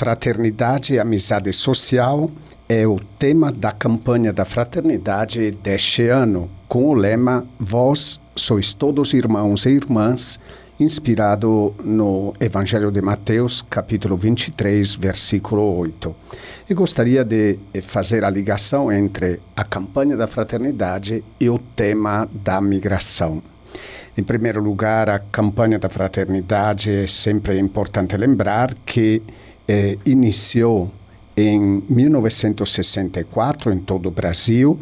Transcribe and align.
Fraternidade 0.00 0.94
e 0.94 0.98
amizade 0.98 1.52
social 1.52 2.30
é 2.66 2.86
o 2.86 2.98
tema 3.18 3.52
da 3.52 3.70
campanha 3.70 4.32
da 4.32 4.46
fraternidade 4.46 5.50
deste 5.50 6.08
ano, 6.08 6.50
com 6.66 6.86
o 6.86 6.94
lema 6.94 7.46
Vós 7.58 8.18
sois 8.34 8.72
todos 8.72 9.12
irmãos 9.12 9.66
e 9.66 9.72
irmãs, 9.72 10.40
inspirado 10.80 11.74
no 11.84 12.32
Evangelho 12.40 12.90
de 12.90 13.02
Mateus, 13.02 13.60
capítulo 13.60 14.16
23, 14.16 14.94
versículo 14.94 15.76
8. 15.76 16.16
E 16.70 16.72
gostaria 16.72 17.22
de 17.22 17.58
fazer 17.82 18.24
a 18.24 18.30
ligação 18.30 18.90
entre 18.90 19.38
a 19.54 19.64
campanha 19.64 20.16
da 20.16 20.26
fraternidade 20.26 21.22
e 21.38 21.50
o 21.50 21.58
tema 21.58 22.26
da 22.32 22.58
migração. 22.58 23.42
Em 24.16 24.22
primeiro 24.22 24.62
lugar, 24.62 25.10
a 25.10 25.18
campanha 25.18 25.78
da 25.78 25.90
fraternidade 25.90 26.90
é 26.90 27.06
sempre 27.06 27.58
importante 27.58 28.16
lembrar 28.16 28.74
que 28.86 29.22
eh, 29.70 29.96
iniciou 30.04 30.90
em 31.36 31.80
1964 31.88 33.72
em 33.72 33.78
todo 33.78 34.06
o 34.06 34.10
Brasil, 34.10 34.76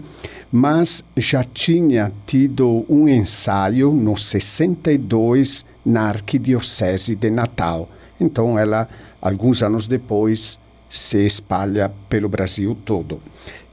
mas 0.51 1.05
já 1.15 1.45
tinha 1.45 2.11
tido 2.27 2.87
um 2.89 3.07
ensaio 3.07 3.93
no 3.93 4.17
62 4.17 5.67
na 5.85 6.09
Arquidiocese 6.09 7.15
de 7.15 7.29
Natal. 7.29 7.87
Então 8.19 8.59
ela, 8.59 8.89
alguns 9.21 9.63
anos 9.63 9.87
depois, 9.87 10.59
se 10.89 11.19
espalha 11.27 11.93
pelo 12.09 12.31
Brasil 12.31 12.75
todo. 12.87 13.21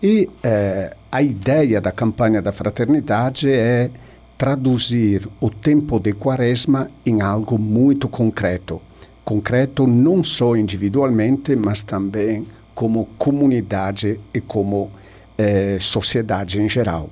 E 0.03 0.29
eh, 0.43 0.93
a 1.09 1.21
ideia 1.21 1.79
da 1.79 1.93
campanha 1.93 2.41
da 2.41 2.51
fraternidade 2.51 3.49
é 3.49 3.89
traduzir 4.37 5.25
o 5.39 5.49
tempo 5.49 5.97
de 5.97 6.11
quaresma 6.11 6.89
em 7.05 7.21
algo 7.21 7.57
muito 7.57 8.09
concreto 8.09 8.81
concreto 9.25 9.87
não 9.87 10.23
só 10.23 10.55
individualmente, 10.55 11.55
mas 11.55 11.81
também 11.81 12.45
como 12.75 13.07
comunidade 13.17 14.19
e 14.33 14.39
como 14.39 14.91
eh, 15.37 15.79
sociedade 15.81 16.61
em 16.61 16.69
geral. 16.69 17.09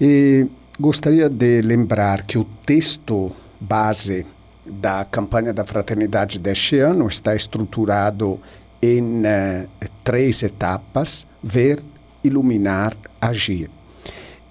E 0.00 0.46
gostaria 0.78 1.28
de 1.28 1.60
lembrar 1.60 2.22
que 2.22 2.38
o 2.38 2.44
texto 2.64 3.32
base 3.60 4.24
da 4.64 5.04
campanha 5.04 5.52
da 5.52 5.64
fraternidade 5.64 6.38
deste 6.38 6.78
ano 6.78 7.08
está 7.08 7.34
estruturado 7.34 8.38
em 8.80 9.22
eh, 9.24 9.66
três 10.04 10.42
etapas: 10.42 11.26
ver, 11.42 11.82
iluminar, 12.22 12.96
agir. 13.20 13.68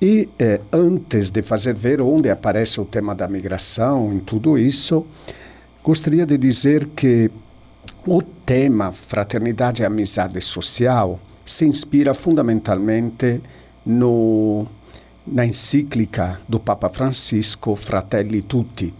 E 0.01 0.29
eh, 0.39 0.61
antes 0.71 1.29
de 1.29 1.41
fazer 1.41 1.75
ver 1.75 2.01
onde 2.01 2.29
aparece 2.29 2.79
o 2.79 2.85
tema 2.85 3.13
da 3.15 3.27
migração 3.27 4.13
em 4.13 4.19
tudo 4.19 4.57
isso, 4.57 5.05
Gostaria 5.81 6.25
de 6.25 6.37
dizer 6.37 6.87
que 6.87 7.31
o 8.05 8.21
tema 8.21 8.91
fraternidade 8.91 9.81
e 9.81 9.85
amizade 9.85 10.41
social 10.41 11.17
se 11.45 11.65
inspira 11.65 12.13
fundamentalmente 12.13 13.41
no, 13.85 14.67
na 15.25 15.45
encíclica 15.45 16.37
do 16.49 16.59
Papa 16.59 16.89
Francisco 16.89 17.77
Fratelli 17.77 18.41
Tutti, 18.41 18.93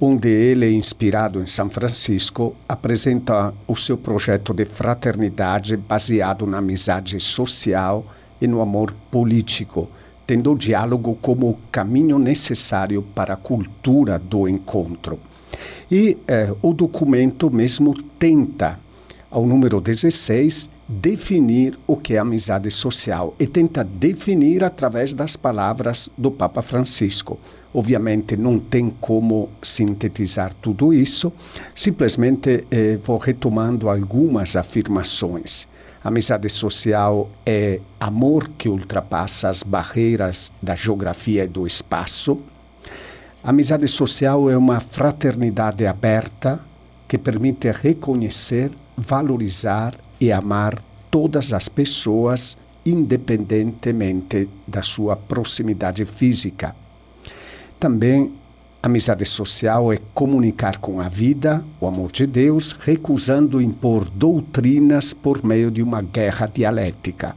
onde 0.00 0.28
ele, 0.28 0.72
inspirado 0.72 1.42
em 1.42 1.48
São 1.48 1.68
Francisco, 1.68 2.54
apresenta 2.68 3.52
o 3.66 3.74
seu 3.74 3.98
projeto 3.98 4.54
de 4.54 4.64
fraternidade 4.64 5.76
baseado 5.76 6.46
na 6.46 6.58
amizade 6.58 7.18
social 7.18 8.06
e 8.40 8.46
no 8.46 8.60
amor 8.60 8.94
político, 9.10 9.90
tendo 10.28 10.52
o 10.52 10.56
diálogo 10.56 11.18
como 11.20 11.50
o 11.50 11.58
caminho 11.72 12.20
necessário 12.20 13.02
para 13.02 13.34
a 13.34 13.36
cultura 13.36 14.16
do 14.16 14.48
encontro. 14.48 15.18
E 15.90 16.16
eh, 16.28 16.54
o 16.62 16.72
documento 16.72 17.50
mesmo 17.50 17.92
tenta, 18.16 18.78
ao 19.28 19.44
número 19.44 19.80
16, 19.80 20.70
definir 20.86 21.76
o 21.84 21.96
que 21.96 22.14
é 22.14 22.18
amizade 22.18 22.70
social 22.70 23.34
e 23.40 23.46
tenta 23.46 23.82
definir 23.82 24.62
através 24.62 25.12
das 25.12 25.34
palavras 25.34 26.08
do 26.16 26.30
Papa 26.30 26.62
Francisco. 26.62 27.40
Obviamente 27.74 28.36
não 28.36 28.58
tem 28.60 28.88
como 29.00 29.48
sintetizar 29.60 30.54
tudo 30.62 30.92
isso, 30.92 31.32
simplesmente 31.74 32.64
eh, 32.70 32.96
vou 33.02 33.18
retomando 33.18 33.88
algumas 33.88 34.54
afirmações. 34.54 35.66
Amizade 36.04 36.48
social 36.48 37.28
é 37.44 37.80
amor 37.98 38.48
que 38.56 38.68
ultrapassa 38.68 39.48
as 39.48 39.64
barreiras 39.64 40.52
da 40.62 40.76
geografia 40.76 41.44
e 41.44 41.48
do 41.48 41.66
espaço 41.66 42.38
amizade 43.42 43.88
social 43.88 44.50
é 44.50 44.56
uma 44.56 44.80
fraternidade 44.80 45.86
aberta 45.86 46.60
que 47.08 47.18
permite 47.18 47.70
reconhecer, 47.70 48.70
valorizar 48.96 49.94
e 50.20 50.30
amar 50.30 50.82
todas 51.10 51.52
as 51.52 51.68
pessoas, 51.68 52.56
independentemente 52.84 54.48
da 54.66 54.82
sua 54.82 55.16
proximidade 55.16 56.04
física. 56.04 56.74
Também 57.78 58.32
amizade 58.82 59.24
social 59.24 59.92
é 59.92 59.98
comunicar 60.14 60.78
com 60.78 61.00
a 61.00 61.08
vida, 61.08 61.64
o 61.80 61.86
amor 61.86 62.12
de 62.12 62.26
Deus, 62.26 62.72
recusando 62.72 63.60
impor 63.60 64.08
doutrinas 64.08 65.12
por 65.12 65.44
meio 65.44 65.70
de 65.70 65.82
uma 65.82 66.00
guerra 66.00 66.46
dialética. 66.46 67.34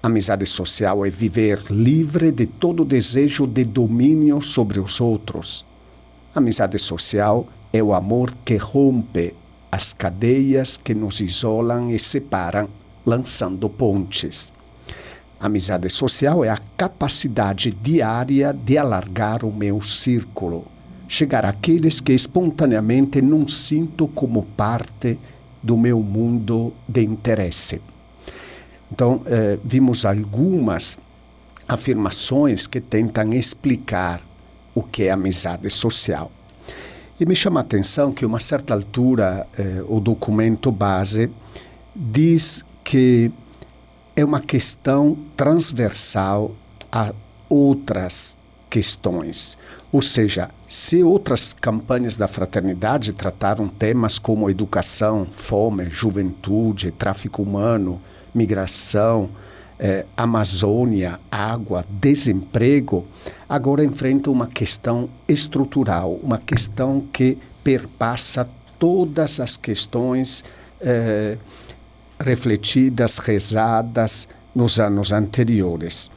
Amizade 0.00 0.46
social 0.46 1.04
é 1.04 1.10
viver 1.10 1.60
livre 1.70 2.30
de 2.30 2.46
todo 2.46 2.84
desejo 2.84 3.48
de 3.48 3.64
domínio 3.64 4.40
sobre 4.40 4.78
os 4.78 5.00
outros. 5.00 5.64
Amizade 6.32 6.78
social 6.78 7.48
é 7.72 7.82
o 7.82 7.92
amor 7.92 8.32
que 8.44 8.56
rompe 8.56 9.34
as 9.72 9.92
cadeias 9.92 10.76
que 10.76 10.94
nos 10.94 11.20
isolam 11.20 11.90
e 11.90 11.98
separam, 11.98 12.68
lançando 13.04 13.68
pontes. 13.68 14.52
Amizade 15.40 15.90
social 15.90 16.44
é 16.44 16.48
a 16.48 16.60
capacidade 16.76 17.72
diária 17.72 18.52
de 18.52 18.78
alargar 18.78 19.44
o 19.44 19.52
meu 19.52 19.82
círculo, 19.82 20.64
chegar 21.08 21.44
àqueles 21.44 22.00
que 22.00 22.12
espontaneamente 22.12 23.20
não 23.20 23.48
sinto 23.48 24.06
como 24.06 24.44
parte 24.44 25.18
do 25.60 25.76
meu 25.76 25.98
mundo 26.00 26.72
de 26.86 27.02
interesse. 27.02 27.80
Então, 28.92 29.20
eh, 29.26 29.58
vimos 29.64 30.04
algumas 30.04 30.98
afirmações 31.68 32.66
que 32.66 32.80
tentam 32.80 33.32
explicar 33.34 34.20
o 34.74 34.82
que 34.82 35.04
é 35.04 35.10
amizade 35.10 35.68
social. 35.70 36.30
E 37.20 37.26
me 37.26 37.34
chama 37.34 37.60
a 37.60 37.62
atenção 37.62 38.12
que, 38.12 38.24
a 38.24 38.28
uma 38.28 38.40
certa 38.40 38.72
altura, 38.72 39.46
eh, 39.58 39.82
o 39.88 40.00
documento 40.00 40.70
base 40.70 41.30
diz 41.94 42.64
que 42.84 43.30
é 44.16 44.24
uma 44.24 44.40
questão 44.40 45.16
transversal 45.36 46.54
a 46.90 47.12
outras 47.48 48.38
questões. 48.70 49.58
Ou 49.92 50.02
seja, 50.02 50.50
se 50.66 51.02
outras 51.02 51.52
campanhas 51.52 52.16
da 52.16 52.28
fraternidade 52.28 53.12
trataram 53.12 53.68
temas 53.68 54.18
como 54.18 54.50
educação, 54.50 55.26
fome, 55.30 55.88
juventude, 55.90 56.90
tráfico 56.90 57.42
humano, 57.42 58.00
migração, 58.34 59.30
eh, 59.78 60.04
Amazônia, 60.16 61.20
água, 61.30 61.84
desemprego, 61.88 63.06
agora 63.48 63.84
enfrenta 63.84 64.28
uma 64.30 64.48
questão 64.48 65.08
estrutural, 65.28 66.14
uma 66.22 66.38
questão 66.38 67.00
que 67.12 67.38
perpassa 67.62 68.48
todas 68.78 69.38
as 69.38 69.56
questões 69.56 70.44
eh, 70.80 71.38
refletidas, 72.18 73.18
rezadas 73.18 74.26
nos 74.52 74.80
anos 74.80 75.12
anteriores. 75.12 76.10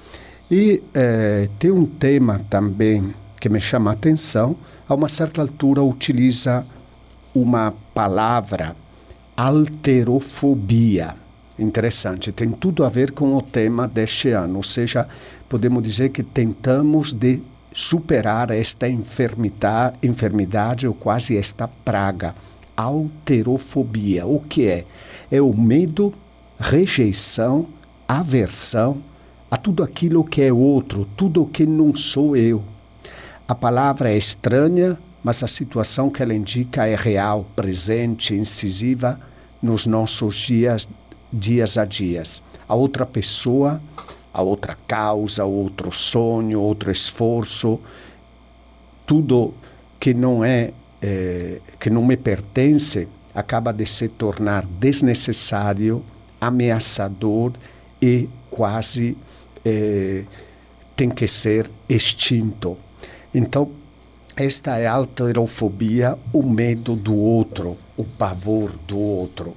E 0.50 0.82
eh, 0.94 1.48
tem 1.60 1.70
um 1.70 1.86
tema 1.86 2.42
também 2.50 3.14
que 3.40 3.48
me 3.48 3.62
chama 3.62 3.92
a 3.92 3.94
atenção, 3.94 4.56
a 4.90 4.96
uma 4.96 5.08
certa 5.08 5.42
altura 5.42 5.84
utiliza 5.84 6.66
uma 7.34 7.74
palavra, 7.94 8.76
alterofobia 9.38 11.21
interessante. 11.62 12.32
Tem 12.32 12.50
tudo 12.50 12.84
a 12.84 12.90
ver 12.90 13.12
com 13.12 13.36
o 13.36 13.42
tema 13.42 13.88
deste 13.88 14.30
ano, 14.30 14.58
ou 14.58 14.64
seja, 14.64 15.08
podemos 15.48 15.84
dizer 15.84 16.10
que 16.10 16.24
tentamos 16.24 17.14
de 17.14 17.42
superar 17.74 18.52
esta 18.52 18.90
enfermidade, 18.90 19.98
enfermidade 20.04 20.88
ou 20.88 20.94
quase 20.94 21.38
esta 21.38 21.68
praga, 21.68 22.36
alterofobia. 22.76 24.26
O 24.26 24.40
que 24.40 24.68
é? 24.68 24.86
É 25.32 25.42
o 25.42 25.54
medo, 25.54 26.14
rejeição, 26.60 27.68
aversão 28.08 28.98
a 29.50 29.58
tudo 29.58 29.84
aquilo 29.84 30.24
que 30.24 30.42
é 30.42 30.52
outro, 30.52 31.08
tudo 31.16 31.44
o 31.44 31.48
que 31.48 31.66
não 31.66 31.96
sou 31.96 32.36
eu. 32.36 32.64
A 33.48 33.56
palavra 33.56 34.12
é 34.12 34.18
estranha, 34.18 34.98
mas 35.24 35.44
a 35.44 35.48
situação 35.48 36.10
que 36.10 36.24
ela 36.24 36.34
indica 36.34 36.88
é 36.88 36.96
real, 36.96 37.46
presente, 37.56 38.34
incisiva 38.34 39.20
nos 39.62 39.86
nossos 39.86 40.36
dias 40.36 40.88
dias 41.32 41.78
a 41.78 41.86
dias. 41.86 42.42
A 42.68 42.76
outra 42.76 43.06
pessoa, 43.06 43.82
a 44.34 44.42
outra 44.42 44.78
causa, 44.88 45.46
outro 45.46 45.92
sonho, 45.92 46.60
outro 46.60 46.92
esforço, 46.92 47.80
tudo 49.06 49.54
que 50.00 50.14
não 50.14 50.44
é, 50.44 50.72
é 51.02 51.60
que 51.80 51.90
não 51.90 52.04
me 52.04 52.18
pertence, 52.18 53.08
acaba 53.34 53.72
de 53.72 53.86
se 53.86 54.08
tornar 54.08 54.66
desnecessário, 54.66 56.04
ameaçador 56.40 57.54
e 58.02 58.28
quase 58.50 59.18
eh, 59.64 60.24
tem 60.96 61.10
que 61.10 61.28
ser 61.28 61.70
extinto. 61.88 62.78
Então, 63.34 63.70
esta 64.36 64.78
é 64.78 64.88
a 64.88 64.94
alterofobia, 64.94 66.18
o 66.34 66.44
medo 66.44 66.96
do 66.96 67.16
outro, 67.16 67.78
o 67.98 68.04
pavor 68.04 68.72
do 68.88 68.98
outro. 68.98 69.56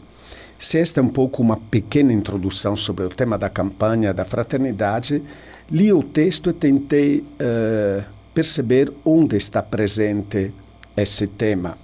Se 0.59 0.79
esta 0.79 1.01
é 1.01 1.03
um 1.03 1.09
pouco 1.09 1.43
uma 1.43 1.57
pequena 1.57 2.13
introdução 2.13 2.77
sobre 2.77 3.05
o 3.05 3.09
tema 3.09 3.37
da 3.37 3.51
campanha 3.51 4.15
da 4.15 4.25
fraternidade, 4.25 5.23
li 5.71 5.93
o 5.93 6.03
texto 6.03 6.51
e 6.51 6.53
tentei 6.53 7.19
uh, 7.19 8.05
perceber 8.33 8.93
onde 9.05 9.37
está 9.37 9.63
presente 9.63 10.53
esse 10.97 11.27
tema. 11.27 11.77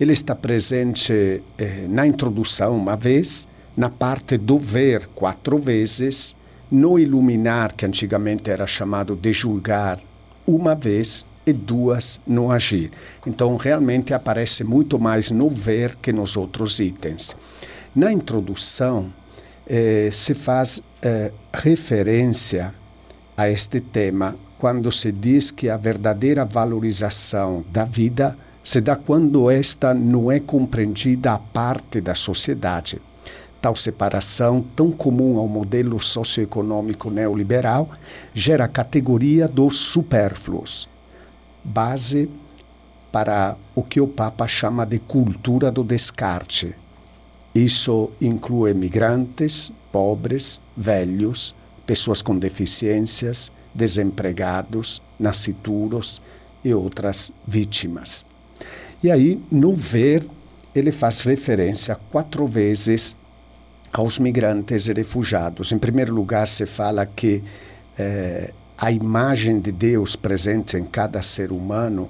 Ele 0.00 0.12
está 0.12 0.34
presente 0.34 1.42
eh, 1.56 1.86
na 1.88 2.04
introdução 2.04 2.76
uma 2.76 2.96
vez, 2.96 3.46
na 3.76 3.88
parte 3.88 4.36
do 4.36 4.58
ver 4.58 5.08
quatro 5.14 5.58
vezes, 5.58 6.34
no 6.70 6.98
iluminar, 6.98 7.74
que 7.74 7.86
antigamente 7.86 8.50
era 8.50 8.66
chamado 8.66 9.14
de 9.14 9.32
julgar, 9.32 10.00
uma 10.44 10.74
vez 10.74 11.24
e 11.46 11.52
duas 11.52 12.20
no 12.26 12.50
agir. 12.50 12.90
Então, 13.26 13.56
realmente 13.56 14.12
aparece 14.12 14.64
muito 14.64 14.98
mais 14.98 15.30
no 15.30 15.48
ver 15.48 15.96
que 15.96 16.12
nos 16.12 16.36
outros 16.36 16.80
itens. 16.80 17.36
Na 17.94 18.10
introdução, 18.10 19.12
eh, 19.66 20.08
se 20.10 20.32
faz 20.32 20.80
eh, 21.02 21.30
referência 21.52 22.72
a 23.36 23.50
este 23.50 23.82
tema 23.82 24.34
quando 24.58 24.90
se 24.90 25.12
diz 25.12 25.50
que 25.50 25.68
a 25.68 25.76
verdadeira 25.76 26.42
valorização 26.42 27.62
da 27.70 27.84
vida 27.84 28.34
se 28.64 28.80
dá 28.80 28.96
quando 28.96 29.50
esta 29.50 29.92
não 29.92 30.32
é 30.32 30.40
compreendida 30.40 31.34
a 31.34 31.38
parte 31.38 32.00
da 32.00 32.14
sociedade. 32.14 32.98
Tal 33.60 33.76
separação, 33.76 34.64
tão 34.74 34.90
comum 34.90 35.36
ao 35.36 35.46
modelo 35.46 36.00
socioeconômico 36.00 37.10
neoliberal, 37.10 37.90
gera 38.32 38.64
a 38.64 38.68
categoria 38.68 39.46
dos 39.46 39.76
supérfluos, 39.78 40.88
base 41.62 42.30
para 43.12 43.54
o 43.74 43.82
que 43.82 44.00
o 44.00 44.08
Papa 44.08 44.48
chama 44.48 44.86
de 44.86 44.98
cultura 44.98 45.70
do 45.70 45.84
descarte. 45.84 46.74
Isso 47.54 48.10
inclui 48.20 48.72
migrantes, 48.72 49.70
pobres, 49.90 50.60
velhos, 50.76 51.54
pessoas 51.86 52.22
com 52.22 52.38
deficiências, 52.38 53.52
desempregados, 53.74 55.02
nascituros 55.18 56.22
e 56.64 56.72
outras 56.72 57.32
vítimas. 57.46 58.24
E 59.02 59.10
aí, 59.10 59.40
no 59.50 59.74
ver, 59.74 60.26
ele 60.74 60.90
faz 60.90 61.22
referência 61.22 61.98
quatro 62.10 62.46
vezes 62.46 63.16
aos 63.92 64.18
migrantes 64.18 64.86
e 64.86 64.92
refugiados. 64.92 65.72
Em 65.72 65.78
primeiro 65.78 66.14
lugar, 66.14 66.48
se 66.48 66.64
fala 66.64 67.04
que 67.04 67.42
eh, 67.98 68.52
a 68.78 68.90
imagem 68.90 69.60
de 69.60 69.70
Deus 69.70 70.16
presente 70.16 70.78
em 70.78 70.84
cada 70.84 71.20
ser 71.20 71.52
humano 71.52 72.08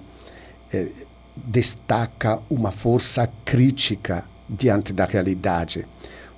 eh, 0.73 0.89
destaca 1.35 2.39
uma 2.49 2.71
força 2.71 3.29
crítica 3.45 4.25
diante 4.49 4.93
da 4.93 5.05
realidade. 5.05 5.87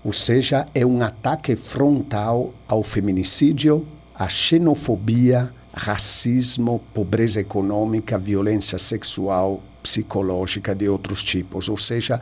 Ou 0.04 0.12
seja, 0.12 0.66
é 0.74 0.84
um 0.84 1.02
ataque 1.02 1.56
frontal 1.56 2.52
ao 2.68 2.82
feminicídio, 2.82 3.86
à 4.14 4.28
xenofobia, 4.28 5.50
racismo, 5.72 6.80
pobreza 6.92 7.40
econômica, 7.40 8.18
violência 8.18 8.78
sexual, 8.78 9.62
psicológica 9.82 10.74
de 10.74 10.88
outros 10.88 11.22
tipos. 11.22 11.68
Ou 11.68 11.76
seja, 11.76 12.20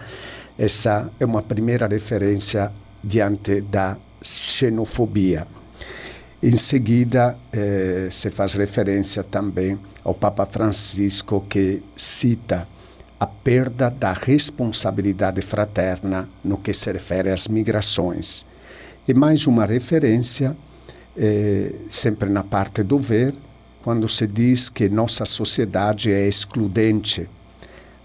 essa 0.59 1.11
é 1.19 1.25
uma 1.25 1.43
primeira 1.43 1.87
referência 1.87 2.73
diante 3.03 3.61
da 3.61 3.97
xenofobia. 4.23 5.47
Em 6.43 6.57
seguida, 6.57 7.37
eh, 7.53 8.09
se 8.11 8.31
faz 8.31 8.55
referência 8.55 9.23
também 9.23 9.79
ao 10.05 10.15
Papa 10.15 10.45
Francisco, 10.47 11.45
que 11.49 11.83
cita 11.97 12.67
a 13.23 13.27
perda 13.27 13.89
da 13.91 14.13
responsabilidade 14.13 15.41
fraterna 15.43 16.29
no 16.45 16.57
que 16.57 16.73
se 16.73 16.91
refere 16.91 17.31
às 17.31 17.47
migrações. 17.47 18.45
E 19.07 19.15
mais 19.15 19.47
uma 19.47 19.65
referência, 19.65 20.57
eh, 21.17 21.73
sempre 21.89 22.29
na 22.29 22.43
parte 22.43 22.83
do 22.83 22.99
ver, 22.99 23.35
quando 23.83 24.09
se 24.09 24.27
diz 24.27 24.69
que 24.69 24.89
nossa 24.89 25.25
sociedade 25.25 26.11
é 26.11 26.27
excludente 26.27 27.29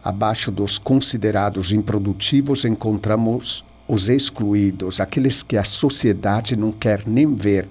Abaixo 0.08 0.52
dos 0.52 0.78
considerados 0.78 1.74
improdutivos 1.74 2.63
encontramos 2.63 3.66
os 3.86 4.08
excluídos, 4.08 5.02
aqueles 5.02 5.44
que 5.44 5.58
a 5.58 5.66
sociedade 5.66 6.56
não 6.56 6.72
quer 6.72 7.06
nem 7.06 7.36
ver, 7.36 7.68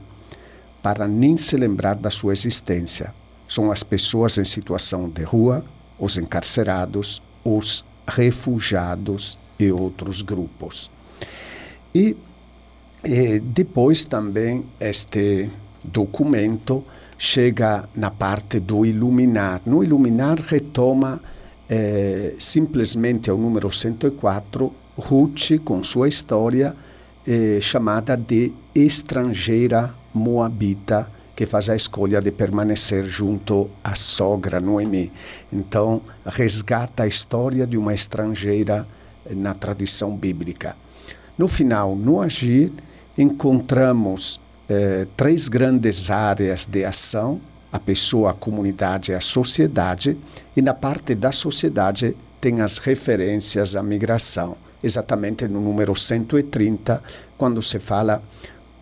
para 0.82 1.08
nem 1.08 1.38
se 1.38 1.56
lembrar 1.56 1.94
da 1.94 2.10
sua 2.10 2.34
existência. 2.34 3.14
São 3.48 3.72
as 3.72 3.82
pessoas 3.82 4.36
em 4.36 4.44
situação 4.44 5.08
de 5.08 5.22
rua, 5.22 5.64
os 5.98 6.18
encarcerados, 6.18 7.22
os 7.46 7.84
refugiados 8.06 9.38
e 9.58 9.70
outros 9.70 10.20
grupos. 10.20 10.90
E, 11.94 12.16
e 13.04 13.38
depois 13.38 14.04
também 14.04 14.64
este 14.80 15.48
documento 15.84 16.84
chega 17.16 17.88
na 17.94 18.10
parte 18.10 18.58
do 18.58 18.84
iluminar. 18.84 19.62
No 19.64 19.82
iluminar 19.84 20.38
retoma 20.40 21.20
é, 21.68 22.34
simplesmente 22.38 23.30
ao 23.30 23.38
número 23.38 23.70
104, 23.70 24.72
Ruth, 24.96 25.58
com 25.64 25.82
sua 25.84 26.08
história, 26.08 26.74
é, 27.26 27.58
chamada 27.60 28.16
de 28.16 28.52
estrangeira 28.74 29.94
moabita, 30.12 31.10
que 31.36 31.46
faz 31.46 31.68
a 31.68 31.76
escolha 31.76 32.20
de 32.20 32.32
permanecer 32.32 33.04
junto 33.04 33.70
à 33.84 33.94
sogra 33.94 34.58
Noemi. 34.58 35.12
Então, 35.52 36.00
resgata 36.24 37.02
a 37.02 37.06
história 37.06 37.66
de 37.66 37.76
uma 37.76 37.94
estrangeira 37.94 38.88
na 39.30 39.54
tradição 39.54 40.16
bíblica. 40.16 40.74
No 41.36 41.46
final, 41.46 41.94
no 41.94 42.20
agir, 42.20 42.72
encontramos 43.18 44.40
eh, 44.68 45.06
três 45.16 45.48
grandes 45.48 46.10
áreas 46.10 46.64
de 46.64 46.84
ação 46.84 47.40
a 47.76 47.78
pessoa, 47.78 48.30
a 48.30 48.34
comunidade, 48.34 49.12
a 49.12 49.20
sociedade, 49.20 50.16
e 50.56 50.62
na 50.62 50.72
parte 50.72 51.14
da 51.14 51.30
sociedade 51.30 52.16
tem 52.40 52.60
as 52.60 52.78
referências 52.78 53.76
à 53.76 53.82
migração, 53.82 54.56
exatamente 54.82 55.46
no 55.46 55.60
número 55.60 55.94
130, 55.94 57.02
quando 57.36 57.62
se 57.62 57.78
fala 57.78 58.22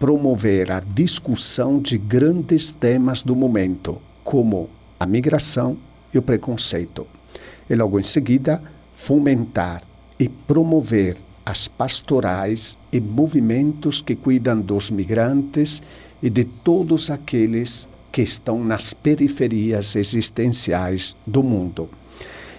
promover 0.04 0.70
a 0.70 0.80
discussão 0.80 1.78
de 1.78 1.96
grandes 1.96 2.70
temas 2.70 3.22
do 3.22 3.34
momento, 3.34 4.02
como 4.22 4.68
a 5.00 5.06
migração 5.06 5.78
e 6.12 6.18
o 6.18 6.22
preconceito. 6.22 7.06
E 7.70 7.74
logo 7.74 7.98
em 7.98 8.02
seguida, 8.02 8.62
fomentar 8.92 9.82
e 10.20 10.28
promover 10.28 11.16
as 11.42 11.68
pastorais 11.68 12.76
e 12.92 13.00
movimentos 13.00 14.02
que 14.02 14.14
cuidam 14.14 14.60
dos 14.60 14.90
migrantes 14.90 15.82
e 16.22 16.28
de 16.28 16.44
todos 16.44 17.08
aqueles 17.08 17.88
que 18.12 18.20
estão 18.20 18.62
nas 18.62 18.92
periferias 18.92 19.96
existenciais 19.96 21.16
do 21.26 21.42
mundo. 21.42 21.88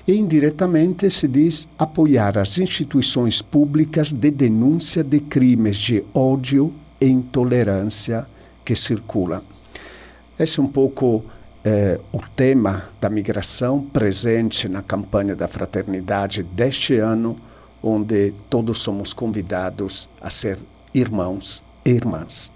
E 0.08 0.16
indiretamente 0.16 1.12
se 1.12 1.28
diz 1.28 1.70
apoiar 1.78 2.40
as 2.40 2.58
instituições 2.58 3.40
públicas 3.40 4.12
de 4.12 4.32
denúncia 4.32 5.04
de 5.04 5.20
crimes 5.20 5.78
de 5.78 6.04
ódio 6.12 6.74
intolerância 7.08 8.28
que 8.64 8.76
circulam. 8.76 9.42
Esse 10.38 10.60
é 10.60 10.64
um 10.64 10.68
pouco 10.68 11.24
eh, 11.64 12.00
o 12.12 12.20
tema 12.36 12.84
da 13.00 13.10
migração 13.10 13.82
presente 13.82 14.68
na 14.68 14.82
campanha 14.82 15.36
da 15.36 15.48
fraternidade 15.48 16.44
deste 16.44 16.98
ano, 16.98 17.36
onde 17.82 18.34
todos 18.50 18.80
somos 18.82 19.14
convidados 19.14 20.10
a 20.22 20.30
ser 20.30 20.60
irmãos 20.94 21.64
e 21.86 21.92
irmãs. 21.92 22.55